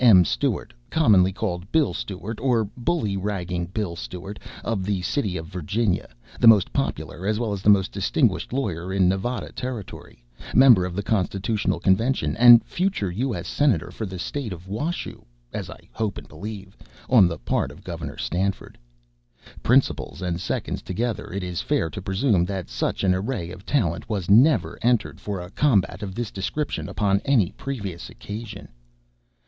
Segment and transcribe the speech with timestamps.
[0.03, 0.25] M.
[0.25, 6.47] Stewart (commonly called "Bill Stewart," or "Bullyragging Bill Stewart"), of the city of Virginia, the
[6.47, 10.23] most popular as well as the most distinguished lawyer in Nevada Territory,
[10.55, 13.35] member of the Constitutional Convention, and future U.
[13.35, 13.47] S.
[13.47, 16.75] Senator for the state of Washoe, as I hope and believe
[17.07, 18.19] on the part of Gov.
[18.19, 18.79] Stanford.
[19.61, 24.09] Principals and seconds together, it is fair to presume that such an array of talent
[24.09, 28.67] was never entered for a combat of this description upon any previous occasion.